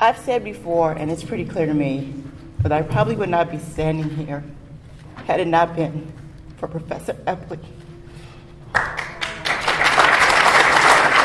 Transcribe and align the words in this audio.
I've 0.00 0.18
said 0.18 0.42
before, 0.42 0.92
and 0.92 1.10
it's 1.10 1.22
pretty 1.22 1.44
clear 1.44 1.66
to 1.66 1.74
me, 1.74 2.14
that 2.62 2.72
I 2.72 2.80
probably 2.80 3.16
would 3.16 3.28
not 3.28 3.50
be 3.50 3.58
standing 3.58 4.08
here 4.10 4.42
had 5.26 5.40
it 5.40 5.46
not 5.46 5.76
been 5.76 6.10
for 6.56 6.68
Professor 6.68 7.12
Eppli 7.26 7.58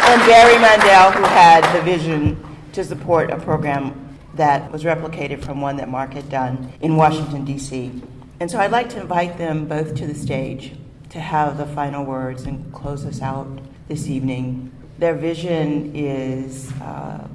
and 0.08 0.22
Barry 0.28 0.60
Mandel, 0.60 1.12
who 1.14 1.24
had 1.24 1.76
the 1.76 1.82
vision 1.84 2.38
to 2.74 2.84
support 2.84 3.32
a 3.32 3.38
program 3.38 4.18
that 4.36 4.72
was 4.72 4.84
replicated 4.84 5.44
from 5.44 5.62
one 5.62 5.78
that 5.78 5.90
Mark 5.90 6.14
had 6.14 6.30
done 6.30 6.72
in 6.82 6.96
Washington, 6.96 7.44
D.C. 7.44 8.02
And 8.40 8.52
so 8.52 8.60
I'd 8.60 8.72
like 8.72 8.90
to 8.90 9.00
invite 9.00 9.38
them 9.38 9.66
both 9.68 9.96
to 9.96 10.06
the 10.06 10.14
stage 10.14 10.74
to 11.10 11.20
have 11.20 11.58
the 11.58 11.66
final 11.66 12.04
words 12.04 12.44
and 12.44 12.72
close 12.74 13.06
us 13.06 13.22
out 13.22 13.48
this 13.88 14.08
evening. 14.08 14.72
Their 15.00 15.16
vision 15.16 15.96
is 15.96 16.72
uh, 16.82 17.28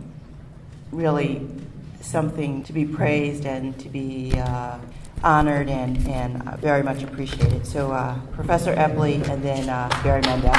really 0.93 1.47
something 2.01 2.63
to 2.65 2.73
be 2.73 2.85
praised 2.85 3.47
and 3.47 3.79
to 3.79 3.89
be 3.89 4.33
uh, 4.37 4.79
honored 5.23 5.69
and, 5.69 5.97
and 6.09 6.49
uh, 6.49 6.57
very 6.57 6.83
much 6.83 7.03
appreciated. 7.03 7.67
So, 7.67 7.93
uh, 7.93 8.19
Professor 8.33 8.75
Eppli 8.75 9.27
and 9.29 9.43
then 9.43 9.69
uh, 9.69 9.89
Barry 10.03 10.23
Mandel. 10.23 10.53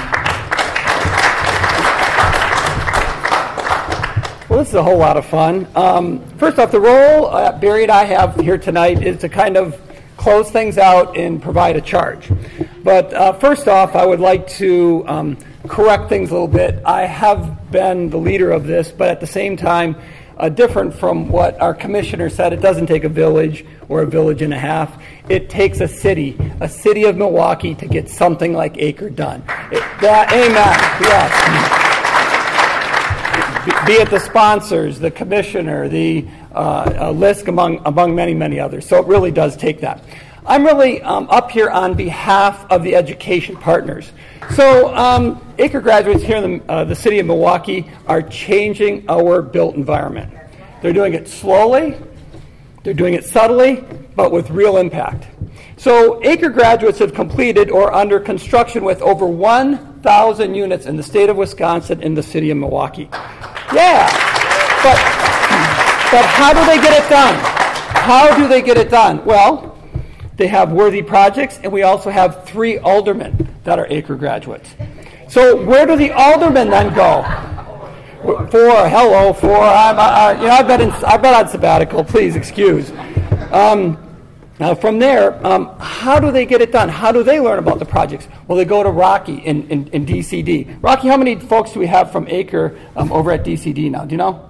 Well, 4.50 4.60
this 4.60 4.68
is 4.68 4.76
a 4.76 4.84
whole 4.84 4.98
lot 4.98 5.16
of 5.16 5.26
fun. 5.26 5.66
Um, 5.76 6.20
first 6.38 6.60
off, 6.60 6.72
the 6.72 6.80
role 6.82 7.28
uh, 7.28 7.58
Barry 7.58 7.84
and 7.84 7.92
I 7.92 8.04
have 8.04 8.36
here 8.36 8.58
tonight 8.58 9.02
is 9.02 9.20
to 9.22 9.30
kind 9.30 9.56
of 9.56 9.80
close 10.18 10.52
things 10.52 10.78
out 10.78 11.18
and 11.18 11.42
provide 11.42 11.78
a 11.78 11.82
charge. 11.82 12.30
But 12.84 13.14
uh, 13.14 13.34
first 13.34 13.68
off, 13.68 13.96
I 13.96 14.06
would 14.06 14.20
like 14.20 14.48
to 14.50 15.04
um, 15.08 15.38
correct 15.68 16.10
things 16.10 16.32
a 16.32 16.34
little 16.34 16.48
bit. 16.48 16.84
I 16.86 17.06
have 17.06 17.72
been 17.72 18.10
the 18.10 18.18
leader 18.18 18.52
of 18.52 18.68
this, 18.68 18.92
but 18.92 19.08
at 19.08 19.20
the 19.20 19.26
same 19.26 19.56
time, 19.56 19.96
uh, 20.38 20.50
different 20.50 20.94
from 20.94 21.30
what 21.30 21.60
our 21.62 21.74
commissioner 21.74 22.30
said. 22.30 22.54
It 22.54 22.62
doesn't 22.62 22.88
take 22.88 23.04
a 23.04 23.10
village 23.10 23.66
or 23.90 24.02
a 24.02 24.08
village 24.08 24.42
and 24.42 24.54
a 24.54 24.60
half. 24.60 25.02
It 25.30 25.50
takes 25.50 25.82
a 25.82 25.88
city, 25.88 26.38
a 26.60 26.70
city 26.70 27.04
of 27.06 27.18
Milwaukee, 27.18 27.76
to 27.76 27.88
get 27.88 28.10
something 28.10 28.54
like 28.54 28.78
Acre 28.78 29.10
done. 29.10 29.42
It, 29.72 29.84
that, 30.02 30.32
amen. 30.32 30.78
Yes. 31.02 31.92
Be, 33.66 33.72
be, 33.86 34.02
it 34.02 34.10
the 34.10 34.20
sponsors, 34.20 35.00
the 35.00 35.12
commissioner, 35.12 35.88
the 35.88 36.26
uh, 36.56 37.12
list 37.12 37.48
among 37.48 37.80
among 37.86 38.16
many 38.16 38.34
many 38.34 38.60
others. 38.60 38.88
So 38.88 38.98
it 39.00 39.06
really 39.06 39.32
does 39.32 39.56
take 39.56 39.82
that. 39.82 40.04
I'm 40.46 40.66
really 40.66 41.02
um, 41.04 41.30
up 41.30 41.52
here 41.52 41.70
on 41.70 41.94
behalf 41.94 42.66
of 42.72 42.82
the 42.84 42.96
education 42.96 43.56
partners. 43.56 44.12
So, 44.56 44.94
um, 44.96 45.40
Acre 45.60 45.80
graduates 45.80 46.24
here 46.24 46.38
in 46.38 46.58
the, 46.58 46.72
uh, 46.72 46.84
the 46.84 46.96
city 46.96 47.20
of 47.20 47.28
Milwaukee 47.28 47.90
are 48.08 48.24
changing 48.24 49.06
our 49.08 49.42
built 49.42 49.76
environment. 49.76 50.34
They're 50.82 50.94
doing 50.94 51.14
it 51.14 51.28
slowly, 51.28 51.96
they're 52.84 52.96
doing 52.96 53.14
it 53.14 53.24
subtly, 53.24 53.84
but 54.16 54.32
with 54.32 54.50
real 54.50 54.78
impact. 54.78 55.28
So, 55.78 56.24
Acre 56.24 56.50
graduates 56.50 56.98
have 57.00 57.14
completed 57.14 57.70
or 57.70 57.94
under 57.94 58.20
construction 58.20 58.84
with 58.84 59.02
over 59.04 59.28
1,000 59.28 60.56
units 60.56 60.88
in 60.88 60.98
the 60.98 61.04
state 61.04 61.30
of 61.30 61.38
Wisconsin 61.38 62.02
in 62.02 62.16
the 62.16 62.24
city 62.24 62.50
of 62.50 62.58
Milwaukee. 62.58 63.10
Yeah, 63.74 64.10
but, 64.82 64.98
but 66.12 66.26
how 66.26 66.52
do 66.52 66.66
they 66.66 66.82
get 66.82 67.04
it 67.04 67.08
done? 67.10 67.36
How 68.02 68.36
do 68.36 68.48
they 68.48 68.64
get 68.64 68.78
it 68.78 68.90
done? 68.90 69.24
Well, 69.24 69.71
they 70.42 70.48
have 70.48 70.72
worthy 70.72 71.04
projects, 71.04 71.60
and 71.62 71.72
we 71.72 71.84
also 71.84 72.10
have 72.10 72.46
three 72.46 72.80
aldermen 72.80 73.48
that 73.64 73.78
are 73.78 73.86
Acre 73.92 74.16
graduates. 74.16 74.74
So 75.28 75.64
where 75.64 75.86
do 75.86 75.96
the 75.96 76.12
aldermen 76.12 76.68
then 76.72 76.92
go? 76.96 77.22
Four, 78.50 78.90
hello, 78.90 79.34
four. 79.34 79.60
I'm, 79.60 80.00
uh, 80.00 80.42
you 80.42 80.48
know, 80.48 80.54
I've 80.54 80.66
been, 80.66 80.82
in, 80.82 80.92
I've 81.06 81.22
been 81.22 81.36
on 81.36 81.48
sabbatical. 81.48 82.04
Please 82.04 82.36
excuse. 82.36 82.90
Um, 83.52 84.00
now, 84.60 84.74
from 84.74 84.98
there, 84.98 85.46
um, 85.46 85.76
how 85.78 86.20
do 86.20 86.32
they 86.32 86.48
get 86.48 86.60
it 86.60 86.72
done? 86.72 86.90
How 86.90 87.12
do 87.12 87.22
they 87.22 87.40
learn 87.40 87.60
about 87.60 87.78
the 87.78 87.86
projects? 87.86 88.28
Well, 88.48 88.58
they 88.58 88.66
go 88.66 88.82
to 88.82 88.90
Rocky 88.90 89.38
in, 89.38 89.70
in, 89.70 89.88
in 89.90 90.08
DCD. 90.08 90.82
Rocky, 90.82 91.08
how 91.08 91.18
many 91.18 91.36
folks 91.36 91.72
do 91.72 91.80
we 91.80 91.86
have 91.86 92.12
from 92.12 92.28
Acre 92.28 92.80
um, 92.96 93.12
over 93.12 93.32
at 93.32 93.44
DCD 93.44 93.92
now? 93.92 94.06
Do 94.06 94.14
you 94.14 94.18
know? 94.18 94.50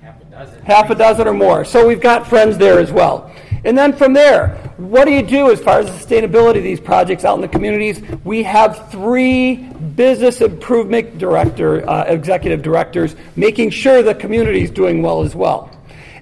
Half 0.00 0.22
a 0.22 0.24
dozen. 0.24 0.62
Half 0.62 0.90
a 0.90 0.94
dozen 0.94 1.28
or 1.28 1.34
more. 1.34 1.66
So 1.66 1.86
we've 1.86 2.00
got 2.00 2.26
friends 2.26 2.56
there 2.56 2.78
as 2.78 2.90
well. 2.90 3.30
And 3.64 3.78
then 3.78 3.92
from 3.92 4.12
there, 4.12 4.56
what 4.76 5.04
do 5.04 5.12
you 5.12 5.22
do 5.22 5.50
as 5.50 5.60
far 5.60 5.78
as 5.78 5.86
the 5.86 5.92
sustainability 5.92 6.56
of 6.56 6.64
these 6.64 6.80
projects 6.80 7.24
out 7.24 7.36
in 7.36 7.40
the 7.40 7.48
communities? 7.48 8.02
We 8.24 8.42
have 8.42 8.90
three 8.90 9.54
business 9.54 10.40
improvement 10.40 11.18
director, 11.18 11.88
uh, 11.88 12.04
executive 12.04 12.62
directors 12.62 13.14
making 13.36 13.70
sure 13.70 14.02
the 14.02 14.14
community 14.14 14.62
is 14.62 14.70
doing 14.70 15.00
well 15.02 15.22
as 15.22 15.36
well. 15.36 15.70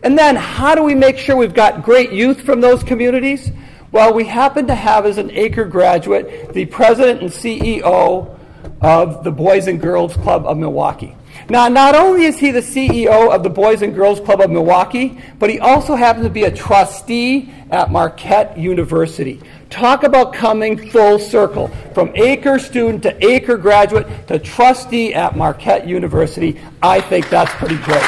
And 0.02 0.18
then 0.18 0.36
how 0.36 0.74
do 0.74 0.82
we 0.82 0.94
make 0.94 1.18
sure 1.18 1.36
we've 1.36 1.54
got 1.54 1.82
great 1.82 2.12
youth 2.12 2.42
from 2.42 2.60
those 2.60 2.82
communities? 2.82 3.50
Well, 3.92 4.14
we 4.14 4.24
happen 4.24 4.66
to 4.66 4.74
have 4.74 5.06
as 5.06 5.18
an 5.18 5.30
Acre 5.30 5.64
graduate 5.64 6.52
the 6.52 6.66
president 6.66 7.22
and 7.22 7.30
CEO 7.30 8.38
of 8.80 9.24
the 9.24 9.30
Boys 9.30 9.66
and 9.66 9.80
Girls 9.80 10.14
Club 10.16 10.46
of 10.46 10.56
Milwaukee. 10.56 11.16
Now, 11.50 11.66
not 11.66 11.96
only 11.96 12.26
is 12.26 12.38
he 12.38 12.52
the 12.52 12.60
CEO 12.60 13.34
of 13.34 13.42
the 13.42 13.50
Boys 13.50 13.82
and 13.82 13.92
Girls 13.92 14.20
Club 14.20 14.40
of 14.40 14.52
Milwaukee, 14.52 15.20
but 15.40 15.50
he 15.50 15.58
also 15.58 15.96
happens 15.96 16.24
to 16.24 16.30
be 16.30 16.44
a 16.44 16.50
trustee 16.50 17.52
at 17.72 17.90
Marquette 17.90 18.56
University. 18.56 19.40
Talk 19.68 20.04
about 20.04 20.32
coming 20.32 20.90
full 20.90 21.18
circle 21.18 21.66
from 21.92 22.12
Acre 22.14 22.60
student 22.60 23.02
to 23.02 23.26
Acre 23.26 23.56
graduate 23.56 24.28
to 24.28 24.38
trustee 24.38 25.12
at 25.12 25.36
Marquette 25.36 25.88
University. 25.88 26.60
I 26.84 27.00
think 27.00 27.28
that's 27.28 27.52
pretty 27.54 27.78
great. 27.78 28.04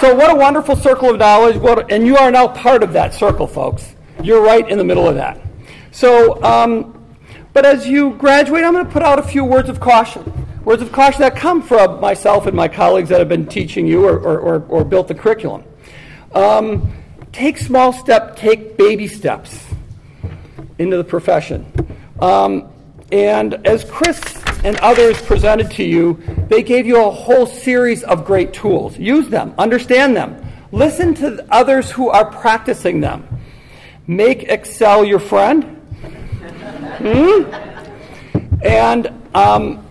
So, 0.00 0.16
what 0.16 0.32
a 0.32 0.34
wonderful 0.34 0.74
circle 0.74 1.10
of 1.10 1.18
knowledge, 1.20 1.58
what, 1.58 1.92
and 1.92 2.04
you 2.04 2.16
are 2.16 2.32
now 2.32 2.48
part 2.48 2.82
of 2.82 2.92
that 2.94 3.14
circle, 3.14 3.46
folks. 3.46 3.94
You're 4.20 4.42
right 4.42 4.68
in 4.68 4.78
the 4.78 4.84
middle 4.84 5.06
of 5.06 5.14
that. 5.14 5.40
So, 5.92 6.42
um, 6.42 7.16
but 7.52 7.64
as 7.64 7.86
you 7.86 8.14
graduate, 8.14 8.64
I'm 8.64 8.72
going 8.72 8.84
to 8.84 8.90
put 8.90 9.02
out 9.02 9.20
a 9.20 9.22
few 9.22 9.44
words 9.44 9.68
of 9.68 9.78
caution. 9.78 10.41
Words 10.64 10.80
of 10.80 10.92
caution 10.92 11.22
that 11.22 11.34
come 11.34 11.60
from 11.60 12.00
myself 12.00 12.46
and 12.46 12.54
my 12.56 12.68
colleagues 12.68 13.08
that 13.08 13.18
have 13.18 13.28
been 13.28 13.46
teaching 13.46 13.84
you 13.84 14.06
or, 14.06 14.16
or, 14.16 14.38
or, 14.38 14.64
or 14.68 14.84
built 14.84 15.08
the 15.08 15.14
curriculum. 15.14 15.64
Um, 16.36 16.92
take 17.32 17.58
small 17.58 17.92
steps, 17.92 18.40
take 18.40 18.76
baby 18.76 19.08
steps 19.08 19.64
into 20.78 20.96
the 20.96 21.02
profession. 21.04 21.66
Um, 22.20 22.68
and 23.10 23.54
as 23.66 23.84
Chris 23.84 24.22
and 24.62 24.76
others 24.78 25.20
presented 25.22 25.68
to 25.72 25.82
you, 25.82 26.22
they 26.48 26.62
gave 26.62 26.86
you 26.86 27.04
a 27.04 27.10
whole 27.10 27.46
series 27.46 28.04
of 28.04 28.24
great 28.24 28.52
tools. 28.52 28.96
Use 28.96 29.28
them, 29.28 29.54
understand 29.58 30.16
them, 30.16 30.46
listen 30.70 31.12
to 31.14 31.44
others 31.50 31.90
who 31.90 32.08
are 32.08 32.24
practicing 32.24 33.00
them. 33.00 33.26
Make 34.06 34.44
Excel 34.44 35.04
your 35.04 35.18
friend. 35.18 35.64
Hmm? 36.98 37.52
And 38.64 39.12
um, 39.34 39.84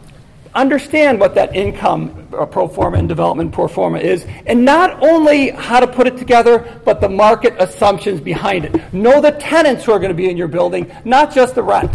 understand 0.53 1.19
what 1.19 1.35
that 1.35 1.55
income 1.55 2.27
uh, 2.33 2.45
pro 2.45 2.67
forma 2.67 2.97
and 2.97 3.07
development 3.07 3.51
pro 3.51 3.67
forma 3.67 3.99
is, 3.99 4.25
and 4.45 4.63
not 4.65 5.01
only 5.03 5.49
how 5.51 5.79
to 5.79 5.87
put 5.87 6.07
it 6.07 6.17
together, 6.17 6.81
but 6.85 7.01
the 7.01 7.09
market 7.09 7.55
assumptions 7.59 8.19
behind 8.19 8.65
it. 8.65 8.93
Know 8.93 9.21
the 9.21 9.31
tenants 9.31 9.85
who 9.85 9.91
are 9.91 9.99
going 9.99 10.09
to 10.11 10.15
be 10.15 10.29
in 10.29 10.37
your 10.37 10.47
building, 10.47 10.91
not 11.05 11.33
just 11.33 11.55
the 11.55 11.63
rent. 11.63 11.91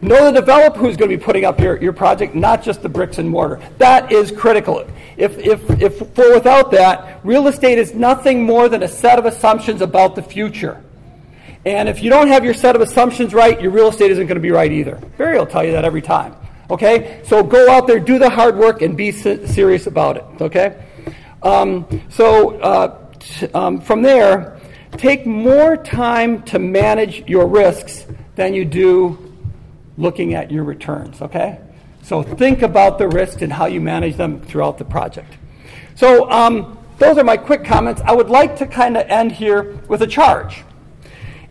Know 0.00 0.32
the 0.32 0.40
developer 0.40 0.80
who's 0.80 0.96
going 0.96 1.10
to 1.10 1.16
be 1.16 1.22
putting 1.22 1.44
up 1.44 1.60
your, 1.60 1.80
your 1.80 1.92
project, 1.92 2.34
not 2.34 2.62
just 2.62 2.82
the 2.82 2.88
bricks 2.88 3.18
and 3.18 3.30
mortar. 3.30 3.60
That 3.78 4.10
is 4.10 4.32
critical. 4.32 4.84
If, 5.16 5.38
if, 5.38 5.70
if 5.80 5.98
for 6.14 6.34
without 6.34 6.72
that, 6.72 7.20
real 7.22 7.46
estate 7.46 7.78
is 7.78 7.94
nothing 7.94 8.42
more 8.42 8.68
than 8.68 8.82
a 8.82 8.88
set 8.88 9.20
of 9.20 9.26
assumptions 9.26 9.80
about 9.80 10.16
the 10.16 10.22
future. 10.22 10.82
And 11.64 11.88
if 11.88 12.02
you 12.02 12.10
don't 12.10 12.26
have 12.26 12.44
your 12.44 12.54
set 12.54 12.74
of 12.74 12.82
assumptions 12.82 13.32
right, 13.32 13.60
your 13.60 13.70
real 13.70 13.88
estate 13.88 14.10
isn't 14.10 14.26
going 14.26 14.34
to 14.34 14.40
be 14.40 14.50
right 14.50 14.72
either. 14.72 14.96
Barry 15.18 15.38
will 15.38 15.46
tell 15.46 15.64
you 15.64 15.70
that 15.72 15.84
every 15.84 16.02
time. 16.02 16.34
Okay? 16.70 17.20
So 17.24 17.42
go 17.42 17.70
out 17.70 17.86
there, 17.86 18.00
do 18.00 18.18
the 18.18 18.30
hard 18.30 18.56
work, 18.56 18.82
and 18.82 18.96
be 18.96 19.12
serious 19.12 19.86
about 19.86 20.16
it. 20.16 20.24
Okay? 20.40 20.84
Um, 21.42 21.86
so 22.08 22.60
uh, 22.60 23.14
t- 23.18 23.46
um, 23.48 23.80
from 23.80 24.02
there, 24.02 24.60
take 24.92 25.26
more 25.26 25.76
time 25.76 26.42
to 26.44 26.58
manage 26.58 27.28
your 27.28 27.46
risks 27.46 28.06
than 28.36 28.54
you 28.54 28.64
do 28.64 29.18
looking 29.98 30.34
at 30.34 30.50
your 30.50 30.64
returns. 30.64 31.20
Okay? 31.20 31.60
So 32.02 32.22
think 32.22 32.62
about 32.62 32.98
the 32.98 33.08
risks 33.08 33.42
and 33.42 33.52
how 33.52 33.66
you 33.66 33.80
manage 33.80 34.16
them 34.16 34.40
throughout 34.40 34.78
the 34.78 34.84
project. 34.84 35.34
So 35.94 36.30
um, 36.30 36.78
those 36.98 37.18
are 37.18 37.24
my 37.24 37.36
quick 37.36 37.64
comments. 37.64 38.00
I 38.04 38.12
would 38.12 38.30
like 38.30 38.56
to 38.56 38.66
kind 38.66 38.96
of 38.96 39.06
end 39.08 39.32
here 39.32 39.78
with 39.88 40.02
a 40.02 40.06
charge. 40.06 40.64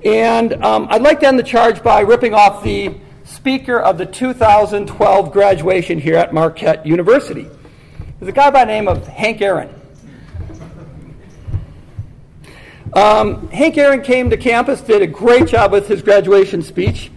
And 0.04 0.54
um, 0.64 0.88
I'd 0.90 1.02
like 1.02 1.20
to 1.22 1.28
end 1.28 1.38
the 1.38 1.44
charge 1.44 1.84
by 1.84 2.02
ripping 2.02 2.34
off 2.34 2.64
the 2.64 2.96
speaker 3.32 3.80
of 3.80 3.98
the 3.98 4.06
2012 4.06 5.32
graduation 5.32 6.00
here 6.00 6.16
at 6.16 6.34
Marquette 6.34 6.86
University. 6.86 7.48
There's 8.20 8.30
a 8.30 8.34
guy 8.34 8.52
by 8.52 8.66
the 8.66 8.72
name 8.72 8.88
of 8.88 9.08
Hank 9.08 9.42
Aaron. 9.42 9.74
Um, 12.94 13.48
Hank 13.50 13.78
Aaron 13.78 14.02
came 14.02 14.30
to 14.30 14.38
campus, 14.38 14.82
did 14.82 15.02
a 15.02 15.08
great 15.08 15.48
job 15.48 15.72
with 15.72 15.88
his 15.88 16.02
graduation 16.02 16.62
speech. 16.62 17.10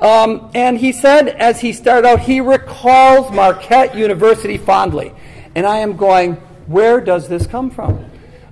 Um, 0.00 0.50
and 0.54 0.78
he 0.78 0.92
said, 0.92 1.28
as 1.28 1.60
he 1.60 1.72
started 1.72 2.08
out, 2.08 2.20
he 2.20 2.40
recalls 2.40 3.30
Marquette 3.32 3.94
University 3.94 4.56
fondly. 4.56 5.12
And 5.54 5.66
I 5.66 5.78
am 5.78 5.96
going, 5.96 6.34
Where 6.66 7.00
does 7.00 7.28
this 7.28 7.46
come 7.46 7.70
from? 7.70 8.04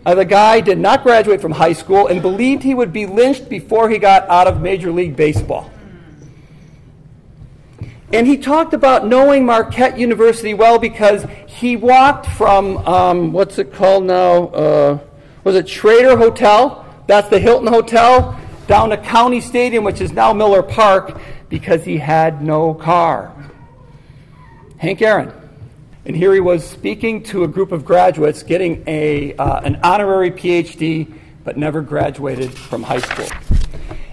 Uh, 0.05 0.15
the 0.15 0.25
guy 0.25 0.61
did 0.61 0.79
not 0.79 1.03
graduate 1.03 1.41
from 1.41 1.53
high 1.53 1.73
school 1.73 2.09
and 2.09 2.21
believed 2.21 2.63
he 2.63 2.75
would 2.75 2.93
be 2.93 3.07
lynched 3.07 3.49
before 3.49 3.89
he 3.89 3.99
got 3.99 4.29
out 4.29 4.47
of 4.47 4.61
Major 4.61 4.93
League 4.93 5.17
Baseball. 5.17 5.71
And 8.13 8.27
he 8.27 8.39
talked 8.39 8.73
about 8.73 9.07
knowing 9.07 9.45
Marquette 9.45 9.99
University 9.99 10.55
well 10.55 10.79
because 10.79 11.27
he 11.47 11.77
walked 11.77 12.27
from, 12.27 12.79
um, 12.87 13.33
what's 13.33 13.59
it 13.59 13.73
called 13.73 14.05
now? 14.05 14.47
Uh, 14.49 14.99
was 15.43 15.57
it 15.57 15.69
Schroeder 15.69 16.17
Hotel? 16.17 16.85
That's 17.09 17.29
the 17.29 17.39
Hilton 17.39 17.67
Hotel, 17.67 18.39
down 18.69 18.91
to 18.91 18.97
County 18.97 19.41
Stadium, 19.41 19.83
which 19.83 20.01
is 20.01 20.13
now 20.13 20.33
Miller 20.33 20.63
Park, 20.63 21.19
because 21.49 21.85
he 21.85 21.99
had 21.99 22.43
no 22.43 22.75
car. 22.75 23.33
Hank 24.79 25.03
Aaron. 25.03 25.33
And 26.05 26.15
here 26.15 26.33
he 26.33 26.41
was 26.41 26.65
speaking 26.65 27.25
to 27.25 27.43
a 27.43 27.49
group 27.49 27.73
of 27.73 27.85
graduates 27.85 28.45
getting 28.45 28.85
a, 28.87 29.35
uh, 29.35 29.61
an 29.61 29.81
honorary 29.83 30.31
PhD, 30.31 31.13
but 31.43 31.57
never 31.57 31.81
graduated 31.81 32.53
from 32.53 32.85
high 32.85 33.01
school. 33.01 33.29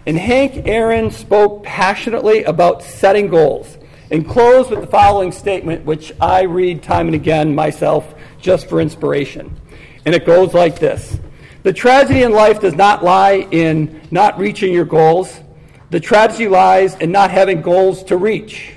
And 0.08 0.18
Hank 0.18 0.68
Aaron 0.68 1.12
spoke 1.12 1.64
passionately 1.64 2.44
about 2.44 2.82
setting 2.82 3.28
goals 3.28 3.78
and 4.14 4.30
closed 4.30 4.70
with 4.70 4.80
the 4.80 4.88
following 4.88 5.32
statement, 5.32 5.84
which 5.86 6.14
I 6.22 6.44
read 6.44 6.84
time 6.84 7.08
and 7.08 7.16
again 7.16 7.56
myself 7.56 8.14
just 8.40 8.70
for 8.70 8.80
inspiration. 8.80 9.60
And 10.06 10.14
it 10.14 10.24
goes 10.24 10.54
like 10.54 10.78
this 10.78 11.18
The 11.64 11.74
tragedy 11.74 12.22
in 12.22 12.32
life 12.32 12.62
does 12.62 12.76
not 12.76 13.04
lie 13.04 13.48
in 13.50 14.02
not 14.12 14.38
reaching 14.38 14.72
your 14.72 14.86
goals, 14.86 15.42
the 15.90 16.00
tragedy 16.00 16.48
lies 16.48 16.94
in 16.96 17.12
not 17.12 17.32
having 17.32 17.62
goals 17.64 18.04
to 18.06 18.18
reach. 18.18 18.76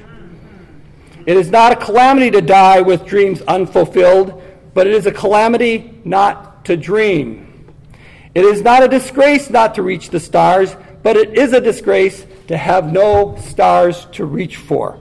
It 1.26 1.36
is 1.36 1.50
not 1.50 1.72
a 1.72 1.76
calamity 1.76 2.30
to 2.30 2.40
die 2.40 2.80
with 2.80 3.04
dreams 3.04 3.42
unfulfilled, 3.42 4.42
but 4.72 4.86
it 4.86 4.94
is 4.94 5.04
a 5.04 5.12
calamity 5.12 6.00
not 6.04 6.64
to 6.64 6.78
dream. 6.78 7.74
It 8.34 8.44
is 8.44 8.62
not 8.62 8.82
a 8.82 8.88
disgrace 8.88 9.50
not 9.50 9.74
to 9.74 9.82
reach 9.82 10.08
the 10.08 10.20
stars, 10.20 10.76
but 11.02 11.16
it 11.16 11.36
is 11.36 11.52
a 11.52 11.60
disgrace 11.60 12.24
to 12.48 12.56
have 12.56 12.90
no 12.90 13.36
stars 13.36 14.06
to 14.12 14.24
reach 14.24 14.56
for. 14.56 15.00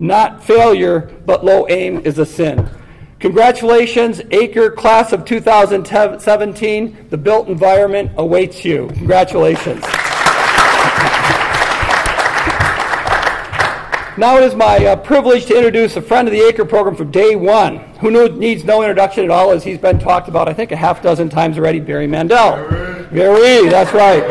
Not 0.00 0.42
failure, 0.42 1.12
but 1.24 1.44
low 1.44 1.66
aim 1.68 2.02
is 2.04 2.18
a 2.18 2.26
sin. 2.26 2.68
Congratulations, 3.20 4.20
Acre 4.32 4.70
class 4.70 5.12
of 5.12 5.24
2017. 5.24 7.06
The 7.10 7.16
built 7.16 7.48
environment 7.48 8.12
awaits 8.16 8.64
you. 8.64 8.88
Congratulations. 8.88 9.82
Now 14.16 14.36
it 14.36 14.44
is 14.44 14.54
my 14.54 14.76
uh, 14.76 14.96
privilege 14.96 15.46
to 15.46 15.56
introduce 15.56 15.96
a 15.96 16.02
friend 16.02 16.28
of 16.28 16.32
the 16.32 16.40
Acre 16.40 16.64
program 16.64 16.94
from 16.94 17.10
day 17.10 17.34
one, 17.34 17.78
who 18.00 18.28
needs 18.28 18.62
no 18.62 18.82
introduction 18.82 19.24
at 19.24 19.30
all, 19.30 19.50
as 19.50 19.64
he's 19.64 19.78
been 19.78 19.98
talked 19.98 20.28
about, 20.28 20.48
I 20.48 20.52
think, 20.52 20.70
a 20.70 20.76
half 20.76 21.02
dozen 21.02 21.28
times 21.28 21.58
already, 21.58 21.80
Barry 21.80 22.06
Mandel. 22.06 22.56
Barry, 23.10 23.68
that's 23.68 23.92
right. 23.92 24.22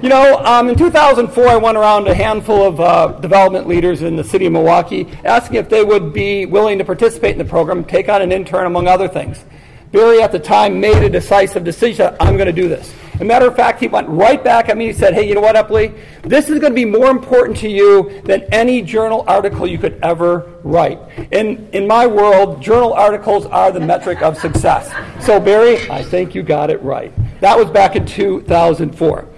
You 0.00 0.08
know, 0.08 0.38
um, 0.44 0.68
in 0.68 0.76
2004, 0.76 1.48
I 1.48 1.56
went 1.56 1.76
around 1.76 2.06
a 2.06 2.14
handful 2.14 2.62
of 2.62 2.78
uh, 2.78 3.18
development 3.18 3.66
leaders 3.66 4.02
in 4.02 4.14
the 4.14 4.22
city 4.22 4.46
of 4.46 4.52
Milwaukee, 4.52 5.08
asking 5.24 5.56
if 5.56 5.68
they 5.68 5.82
would 5.82 6.12
be 6.12 6.46
willing 6.46 6.78
to 6.78 6.84
participate 6.84 7.32
in 7.32 7.38
the 7.38 7.44
program, 7.44 7.82
take 7.82 8.08
on 8.08 8.22
an 8.22 8.30
intern, 8.30 8.66
among 8.66 8.86
other 8.86 9.08
things. 9.08 9.44
Barry, 9.90 10.22
at 10.22 10.30
the 10.30 10.38
time, 10.38 10.78
made 10.78 11.02
a 11.02 11.10
decisive 11.10 11.64
decision 11.64 12.14
I'm 12.20 12.36
going 12.36 12.46
to 12.46 12.52
do 12.52 12.68
this. 12.68 12.94
As 13.14 13.22
a 13.22 13.24
matter 13.24 13.48
of 13.48 13.56
fact, 13.56 13.80
he 13.80 13.88
went 13.88 14.08
right 14.08 14.42
back 14.44 14.68
at 14.68 14.76
me. 14.76 14.86
He 14.86 14.92
said, 14.92 15.14
Hey, 15.14 15.26
you 15.26 15.34
know 15.34 15.40
what, 15.40 15.56
Eppli? 15.56 15.98
This 16.22 16.48
is 16.48 16.60
going 16.60 16.70
to 16.70 16.76
be 16.76 16.84
more 16.84 17.10
important 17.10 17.56
to 17.58 17.68
you 17.68 18.22
than 18.22 18.42
any 18.52 18.82
journal 18.82 19.24
article 19.26 19.66
you 19.66 19.78
could 19.78 19.98
ever 20.04 20.60
write. 20.62 21.00
In, 21.32 21.68
in 21.70 21.88
my 21.88 22.06
world, 22.06 22.62
journal 22.62 22.92
articles 22.92 23.46
are 23.46 23.72
the 23.72 23.80
metric 23.80 24.22
of 24.22 24.38
success. 24.38 24.92
So, 25.26 25.40
Barry, 25.40 25.90
I 25.90 26.04
think 26.04 26.36
you 26.36 26.44
got 26.44 26.70
it 26.70 26.80
right. 26.82 27.12
That 27.40 27.58
was 27.58 27.68
back 27.68 27.96
in 27.96 28.06
2004. 28.06 29.28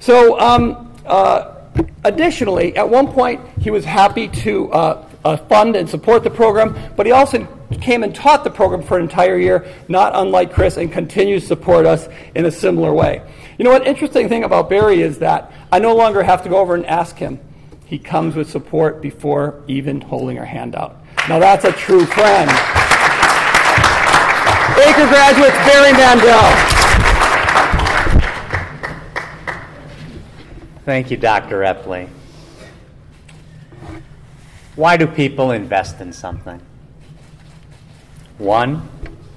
So, 0.00 0.40
um, 0.40 0.92
uh, 1.06 1.54
additionally, 2.04 2.76
at 2.76 2.88
one 2.88 3.08
point, 3.08 3.40
he 3.60 3.70
was 3.70 3.84
happy 3.84 4.28
to 4.28 4.72
uh, 4.72 5.08
uh, 5.24 5.36
fund 5.36 5.76
and 5.76 5.88
support 5.88 6.24
the 6.24 6.30
program, 6.30 6.76
but 6.96 7.06
he 7.06 7.12
also 7.12 7.46
came 7.80 8.02
and 8.02 8.14
taught 8.14 8.42
the 8.42 8.50
program 8.50 8.82
for 8.82 8.96
an 8.96 9.04
entire 9.04 9.38
year, 9.38 9.66
not 9.88 10.12
unlike 10.14 10.52
Chris, 10.52 10.76
and 10.78 10.90
continues 10.90 11.42
to 11.42 11.48
support 11.48 11.86
us 11.86 12.08
in 12.34 12.46
a 12.46 12.50
similar 12.50 12.92
way. 12.92 13.22
You 13.58 13.64
know 13.64 13.70
what? 13.70 13.86
Interesting 13.86 14.28
thing 14.28 14.44
about 14.44 14.70
Barry 14.70 15.02
is 15.02 15.18
that 15.18 15.52
I 15.70 15.78
no 15.78 15.94
longer 15.94 16.22
have 16.22 16.42
to 16.44 16.48
go 16.48 16.56
over 16.56 16.74
and 16.74 16.86
ask 16.86 17.16
him. 17.16 17.38
He 17.84 17.98
comes 17.98 18.34
with 18.34 18.48
support 18.48 19.02
before 19.02 19.62
even 19.68 20.00
holding 20.00 20.38
our 20.38 20.44
hand 20.46 20.74
out. 20.74 20.96
Now 21.28 21.38
that's 21.38 21.64
a 21.64 21.72
true 21.72 22.06
friend. 22.06 22.50
Acre 24.80 25.08
graduates, 25.08 25.56
Barry 25.66 25.92
Mandel. 25.92 26.89
Thank 30.90 31.12
you, 31.12 31.16
Dr. 31.16 31.60
Eppli. 31.60 32.08
Why 34.74 34.96
do 34.96 35.06
people 35.06 35.52
invest 35.52 36.00
in 36.00 36.12
something? 36.12 36.60
One, 38.38 38.88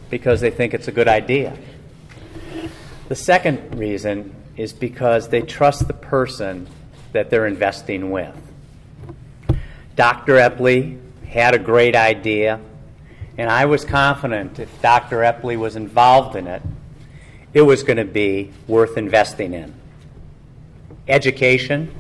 because 0.10 0.42
they 0.42 0.50
think 0.50 0.74
it's 0.74 0.88
a 0.88 0.92
good 0.92 1.08
idea. 1.08 1.56
The 3.08 3.16
second 3.16 3.78
reason 3.78 4.34
is 4.58 4.74
because 4.74 5.30
they 5.30 5.44
trust 5.44 5.86
the 5.86 5.94
person 5.94 6.66
that 7.12 7.30
they're 7.30 7.46
investing 7.46 8.10
with. 8.10 8.36
Dr. 9.96 10.38
Eppli 10.38 11.00
had 11.28 11.54
a 11.54 11.60
great 11.60 11.96
idea, 11.96 12.60
and 13.38 13.52
I 13.52 13.66
was 13.66 13.86
confident 13.86 14.58
if 14.58 14.82
Dr. 14.82 15.18
Eppli 15.18 15.56
was 15.56 15.76
involved 15.76 16.36
in 16.36 16.48
it, 16.48 16.64
it 17.54 17.62
was 17.62 17.84
going 17.84 17.98
to 17.98 18.06
be 18.06 18.52
worth 18.68 18.98
investing 18.98 19.54
in. 19.54 19.83
Education. 21.08 21.94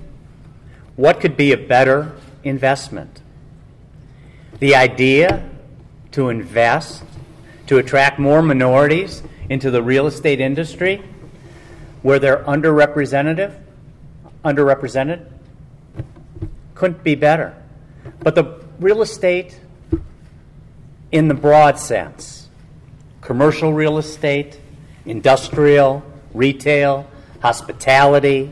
What 0.95 1.19
could 1.19 1.35
be 1.35 1.51
a 1.51 1.57
better 1.57 2.13
investment? 2.44 3.21
The 4.59 4.75
idea 4.75 5.50
to 6.11 6.29
invest, 6.29 7.03
to 7.67 7.77
attract 7.79 8.19
more 8.19 8.41
minorities 8.41 9.23
into 9.50 9.71
the 9.71 9.81
real 9.81 10.07
estate 10.07 10.39
industry 10.39 11.01
where 12.01 12.19
they're 12.19 12.44
underrepresented, 12.44 13.59
underrepresented, 14.45 15.25
couldn't 16.75 17.03
be 17.03 17.15
better. 17.15 17.56
But 18.19 18.35
the 18.35 18.61
real 18.79 19.01
estate 19.01 19.59
in 21.11 21.27
the 21.27 21.33
broad 21.33 21.79
sense, 21.79 22.47
commercial 23.21 23.71
real 23.73 23.97
estate, 23.97 24.59
industrial, 25.06 26.04
retail, 26.33 27.07
hospitality, 27.42 28.51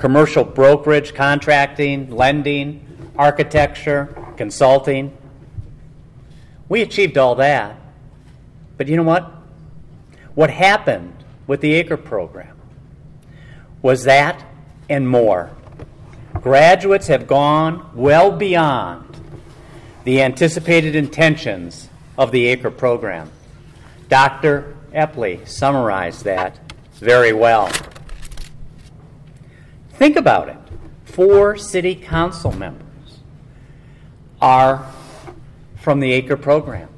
commercial 0.00 0.44
brokerage, 0.44 1.14
contracting, 1.14 2.10
lending, 2.10 3.12
architecture, 3.18 4.16
consulting, 4.38 5.16
we 6.70 6.80
achieved 6.80 7.18
all 7.18 7.34
that. 7.34 7.76
But 8.78 8.88
you 8.88 8.96
know 8.96 9.02
what? 9.02 9.30
What 10.34 10.48
happened 10.48 11.12
with 11.46 11.60
the 11.60 11.74
ACRE 11.74 11.98
program 11.98 12.56
was 13.82 14.04
that 14.04 14.42
and 14.88 15.06
more. 15.06 15.50
Graduates 16.40 17.08
have 17.08 17.26
gone 17.26 17.90
well 17.94 18.30
beyond 18.30 19.04
the 20.04 20.22
anticipated 20.22 20.96
intentions 20.96 21.90
of 22.16 22.32
the 22.32 22.46
ACRE 22.46 22.70
program. 22.70 23.30
Dr. 24.08 24.76
Eppli 24.94 25.46
summarized 25.46 26.24
that 26.24 26.58
very 26.94 27.34
well. 27.34 27.70
Think 30.00 30.16
about 30.16 30.48
it. 30.48 30.56
Four 31.04 31.58
city 31.58 31.94
council 31.94 32.52
members 32.52 33.18
are 34.40 34.90
from 35.76 36.00
the 36.00 36.12
ACRE 36.12 36.38
program. 36.38 36.88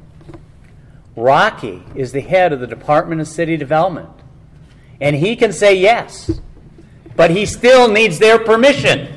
Rocky 1.17 1.83
is 1.97 2.13
the 2.13 2.21
head 2.21 2.53
of 2.53 2.61
the 2.61 2.69
Department 2.69 3.21
of 3.21 3.27
City 3.27 3.57
Development, 3.57 4.09
and 5.01 5.17
he 5.17 5.35
can 5.35 5.53
say 5.53 5.75
yes, 5.75 6.31
but 7.17 7.33
he 7.33 7.45
still 7.45 7.89
needs 7.89 8.21
their 8.21 8.39
permission. 8.39 9.09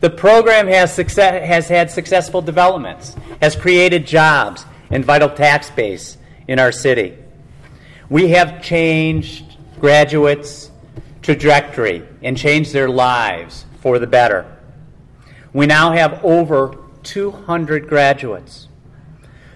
the 0.00 0.08
program 0.08 0.68
has, 0.68 0.94
success, 0.94 1.46
has 1.46 1.68
had 1.68 1.90
successful 1.90 2.40
developments, 2.40 3.14
has 3.42 3.54
created 3.54 4.06
jobs 4.06 4.64
and 4.90 5.04
vital 5.04 5.28
tax 5.28 5.68
base 5.68 6.16
in 6.48 6.58
our 6.58 6.72
city. 6.72 7.14
We 8.08 8.28
have 8.28 8.62
changed 8.62 9.53
graduates' 9.80 10.70
trajectory 11.22 12.02
and 12.22 12.36
change 12.36 12.72
their 12.72 12.88
lives 12.88 13.64
for 13.80 13.98
the 13.98 14.06
better. 14.06 14.46
We 15.52 15.66
now 15.66 15.92
have 15.92 16.24
over 16.24 16.76
200 17.02 17.88
graduates. 17.88 18.68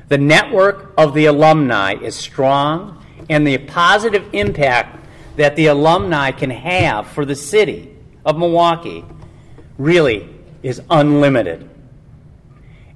The 0.09 0.19
network 0.19 0.93
of 0.97 1.13
the 1.15 1.27
alumni 1.27 1.95
is 1.95 2.15
strong, 2.15 3.05
and 3.29 3.47
the 3.47 3.59
positive 3.59 4.29
impact 4.33 5.05
that 5.37 5.57
the 5.57 5.67
alumni 5.67 6.31
can 6.31 6.51
have 6.51 7.07
for 7.09 7.25
the 7.25 7.35
city 7.35 7.95
of 8.25 8.39
Milwaukee 8.39 9.05
really 9.77 10.29
is 10.63 10.81
unlimited. 10.91 11.69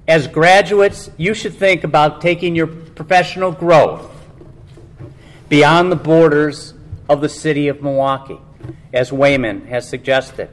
As 0.07 0.27
graduates, 0.27 1.09
you 1.17 1.33
should 1.33 1.53
think 1.53 1.83
about 1.83 2.19
taking 2.19 2.55
your 2.55 2.67
professional 2.67 3.51
growth 3.51 4.09
beyond 5.49 5.91
the 5.91 5.95
borders 5.95 6.72
of 7.09 7.21
the 7.21 7.29
city 7.29 7.67
of 7.67 7.81
Milwaukee, 7.81 8.39
as 8.93 9.11
Wayman 9.11 9.67
has 9.67 9.87
suggested. 9.87 10.49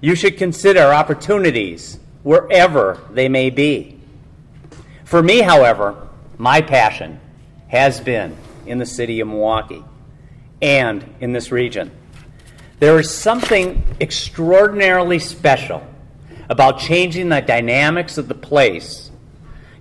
You 0.00 0.14
should 0.14 0.36
consider 0.36 0.92
opportunities 0.92 1.98
wherever 2.22 2.98
they 3.10 3.28
may 3.28 3.50
be. 3.50 4.00
For 5.04 5.22
me, 5.22 5.40
however, 5.40 6.08
my 6.38 6.60
passion 6.60 7.20
has 7.68 8.00
been 8.00 8.36
in 8.66 8.78
the 8.78 8.86
city 8.86 9.20
of 9.20 9.28
Milwaukee 9.28 9.84
and 10.60 11.04
in 11.20 11.32
this 11.32 11.52
region. 11.52 11.90
There 12.78 12.98
is 12.98 13.10
something 13.10 13.84
extraordinarily 14.00 15.18
special 15.18 15.86
about 16.48 16.78
changing 16.78 17.28
the 17.28 17.40
dynamics 17.40 18.18
of 18.18 18.28
the 18.28 18.34
place 18.34 19.10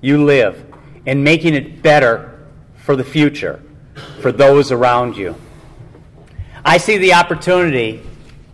you 0.01 0.23
live 0.23 0.65
and 1.05 1.23
making 1.23 1.53
it 1.53 1.81
better 1.81 2.47
for 2.77 2.95
the 2.95 3.03
future, 3.03 3.61
for 4.21 4.31
those 4.31 4.71
around 4.71 5.17
you. 5.17 5.35
I 6.63 6.77
see 6.77 6.97
the 6.97 7.13
opportunity 7.13 8.03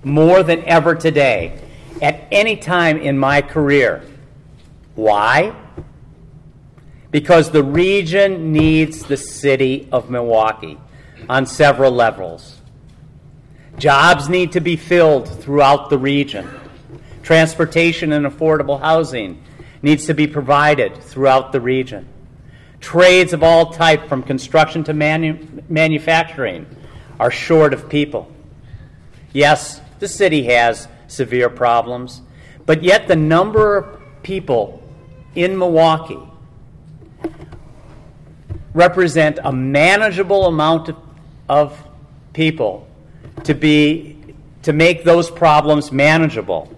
more 0.03 0.43
than 0.43 0.63
ever 0.63 0.95
today 0.95 1.59
at 2.01 2.27
any 2.31 2.55
time 2.55 2.97
in 2.97 3.17
my 3.17 3.41
career. 3.41 4.03
Why? 4.95 5.53
Because 7.11 7.51
the 7.51 7.63
region 7.63 8.51
needs 8.53 9.03
the 9.03 9.17
city 9.17 9.89
of 9.91 10.09
Milwaukee 10.09 10.77
on 11.29 11.45
several 11.45 11.91
levels. 11.91 12.61
Jobs 13.77 14.29
need 14.29 14.53
to 14.53 14.59
be 14.59 14.75
filled 14.75 15.27
throughout 15.27 15.89
the 15.89 15.97
region. 15.97 16.49
Transportation 17.23 18.13
and 18.13 18.25
affordable 18.25 18.79
housing 18.79 19.43
needs 19.81 20.05
to 20.05 20.13
be 20.13 20.27
provided 20.27 20.95
throughout 20.97 21.51
the 21.51 21.61
region. 21.61 22.07
Trades 22.79 23.33
of 23.33 23.43
all 23.43 23.71
type, 23.71 24.07
from 24.07 24.23
construction 24.23 24.83
to 24.85 24.93
manu- 24.93 25.61
manufacturing, 25.67 26.65
are 27.19 27.31
short 27.31 27.73
of 27.73 27.89
people. 27.89 28.31
Yes, 29.33 29.81
the 29.99 30.07
city 30.07 30.43
has 30.43 30.87
severe 31.07 31.49
problems, 31.49 32.21
but 32.65 32.83
yet 32.83 33.07
the 33.07 33.15
number 33.15 33.77
of 33.77 34.23
people 34.23 34.83
in 35.35 35.57
Milwaukee 35.57 36.19
represent 38.77 39.39
a 39.43 39.51
manageable 39.51 40.45
amount 40.45 40.89
of, 40.89 40.97
of 41.49 41.87
people 42.33 42.87
to 43.43 43.55
be 43.55 44.15
to 44.61 44.71
make 44.73 45.03
those 45.03 45.31
problems 45.31 45.91
manageable 45.91 46.71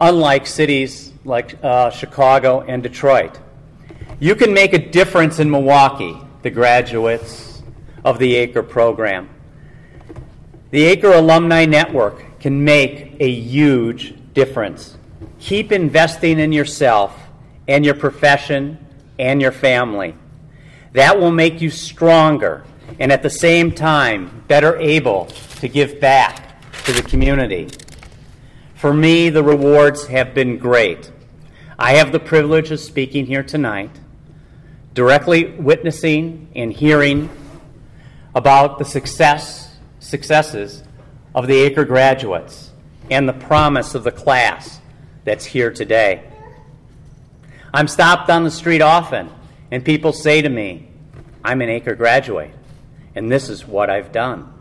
unlike 0.00 0.46
cities 0.46 1.12
like 1.24 1.58
uh, 1.62 1.90
chicago 1.90 2.62
and 2.62 2.82
detroit 2.82 3.38
you 4.18 4.34
can 4.34 4.54
make 4.54 4.72
a 4.72 4.78
difference 4.78 5.38
in 5.38 5.50
milwaukee 5.50 6.16
the 6.42 6.48
graduates 6.48 7.49
of 8.04 8.18
the 8.18 8.34
acre 8.36 8.62
program 8.62 9.28
the 10.70 10.84
acre 10.84 11.12
alumni 11.12 11.64
network 11.64 12.40
can 12.40 12.64
make 12.64 13.16
a 13.20 13.30
huge 13.30 14.14
difference 14.34 14.96
keep 15.38 15.72
investing 15.72 16.38
in 16.38 16.52
yourself 16.52 17.18
and 17.68 17.84
your 17.84 17.94
profession 17.94 18.78
and 19.18 19.40
your 19.40 19.52
family 19.52 20.14
that 20.92 21.18
will 21.18 21.30
make 21.30 21.60
you 21.60 21.70
stronger 21.70 22.64
and 22.98 23.12
at 23.12 23.22
the 23.22 23.30
same 23.30 23.70
time 23.70 24.44
better 24.48 24.76
able 24.78 25.26
to 25.60 25.68
give 25.68 26.00
back 26.00 26.60
to 26.84 26.92
the 26.92 27.02
community. 27.02 27.68
For 28.74 28.92
me, 28.92 29.30
the 29.30 29.42
rewards 29.42 30.06
have 30.06 30.34
been 30.34 30.58
great. 30.58 31.12
I 31.78 31.92
have 31.92 32.12
the 32.12 32.20
privilege 32.20 32.70
of 32.70 32.80
speaking 32.80 33.26
here 33.26 33.42
tonight, 33.42 33.90
directly 34.94 35.52
witnessing 35.52 36.48
and 36.56 36.72
hearing 36.72 37.28
about 38.34 38.78
the 38.78 38.84
success, 38.84 39.76
successes 39.98 40.84
of 41.34 41.46
the 41.46 41.56
Acre 41.56 41.84
graduates 41.84 42.70
and 43.10 43.28
the 43.28 43.32
promise 43.32 43.94
of 43.94 44.04
the 44.04 44.12
class 44.12 44.80
that's 45.24 45.44
here 45.44 45.70
today. 45.70 46.22
I'm 47.72 47.88
stopped 47.88 48.30
on 48.30 48.44
the 48.44 48.50
street 48.50 48.82
often 48.82 49.30
and 49.70 49.84
people 49.84 50.12
say 50.12 50.42
to 50.42 50.48
me, 50.48 50.88
I'm 51.44 51.62
an 51.62 51.68
Acre 51.68 51.94
graduate, 51.94 52.50
and 53.14 53.30
this 53.30 53.48
is 53.48 53.66
what 53.66 53.88
I've 53.88 54.12
done. 54.12 54.52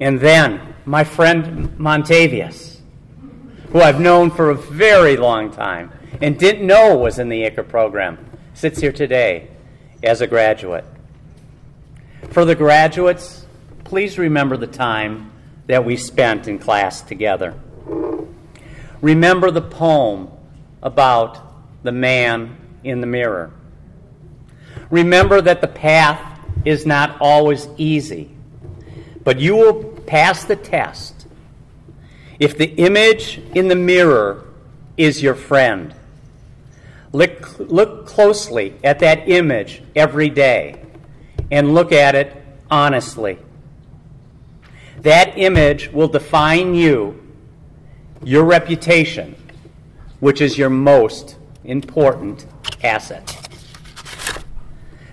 And 0.00 0.18
then 0.20 0.74
my 0.84 1.04
friend 1.04 1.68
Montavious, 1.78 2.80
who 3.70 3.80
I've 3.80 4.00
known 4.00 4.30
for 4.30 4.50
a 4.50 4.54
very 4.54 5.16
long 5.16 5.50
time 5.50 5.92
and 6.20 6.38
didn't 6.38 6.66
know 6.66 6.96
was 6.96 7.18
in 7.18 7.28
the 7.28 7.44
Acre 7.44 7.62
program, 7.62 8.18
sits 8.54 8.80
here 8.80 8.92
today 8.92 9.48
as 10.02 10.20
a 10.20 10.26
graduate. 10.26 10.84
For 12.36 12.44
the 12.44 12.54
graduates, 12.54 13.46
please 13.84 14.18
remember 14.18 14.58
the 14.58 14.66
time 14.66 15.32
that 15.68 15.86
we 15.86 15.96
spent 15.96 16.48
in 16.48 16.58
class 16.58 17.00
together. 17.00 17.54
Remember 19.00 19.50
the 19.50 19.62
poem 19.62 20.28
about 20.82 21.40
the 21.82 21.92
man 21.92 22.58
in 22.84 23.00
the 23.00 23.06
mirror. 23.06 23.52
Remember 24.90 25.40
that 25.40 25.62
the 25.62 25.66
path 25.66 26.20
is 26.66 26.84
not 26.84 27.16
always 27.22 27.68
easy, 27.78 28.36
but 29.24 29.40
you 29.40 29.56
will 29.56 29.84
pass 30.06 30.44
the 30.44 30.56
test 30.56 31.26
if 32.38 32.58
the 32.58 32.68
image 32.74 33.40
in 33.54 33.68
the 33.68 33.76
mirror 33.76 34.44
is 34.98 35.22
your 35.22 35.34
friend. 35.34 35.94
Look, 37.12 37.58
look 37.58 38.06
closely 38.06 38.74
at 38.84 38.98
that 38.98 39.26
image 39.26 39.82
every 39.94 40.28
day 40.28 40.82
and 41.50 41.74
look 41.74 41.92
at 41.92 42.14
it 42.14 42.36
honestly. 42.70 43.38
That 44.98 45.38
image 45.38 45.92
will 45.92 46.08
define 46.08 46.74
you, 46.74 47.22
your 48.24 48.44
reputation, 48.44 49.36
which 50.20 50.40
is 50.40 50.58
your 50.58 50.70
most 50.70 51.36
important 51.64 52.46
asset. 52.82 53.48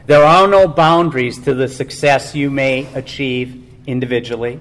There 0.06 0.24
are 0.24 0.48
no 0.48 0.68
boundaries 0.68 1.40
to 1.44 1.54
the 1.54 1.68
success 1.68 2.36
you 2.36 2.50
may 2.50 2.94
achieve 2.94 3.63
individually. 3.88 4.60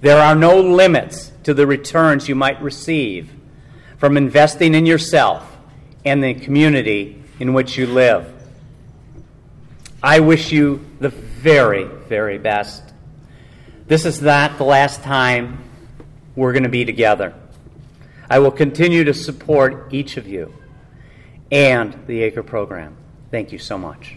There 0.00 0.20
are 0.20 0.34
no 0.34 0.60
limits 0.60 1.32
to 1.44 1.54
the 1.54 1.66
returns 1.66 2.28
you 2.28 2.34
might 2.34 2.60
receive 2.62 3.32
from 3.98 4.16
investing 4.16 4.74
in 4.74 4.86
yourself 4.86 5.56
and 6.04 6.22
the 6.22 6.34
community 6.34 7.22
in 7.38 7.52
which 7.52 7.76
you 7.76 7.86
live. 7.86 8.39
I 10.02 10.20
wish 10.20 10.50
you 10.50 10.84
the 10.98 11.10
very, 11.10 11.84
very 11.84 12.38
best. 12.38 12.82
This 13.86 14.06
is 14.06 14.22
not 14.22 14.56
the 14.56 14.64
last 14.64 15.02
time 15.02 15.62
we're 16.34 16.52
going 16.52 16.62
to 16.62 16.70
be 16.70 16.86
together. 16.86 17.34
I 18.30 18.38
will 18.38 18.52
continue 18.52 19.04
to 19.04 19.12
support 19.12 19.92
each 19.92 20.16
of 20.16 20.26
you 20.26 20.54
and 21.52 21.98
the 22.06 22.22
ACRE 22.22 22.44
program. 22.44 22.96
Thank 23.30 23.52
you 23.52 23.58
so 23.58 23.76
much. 23.76 24.14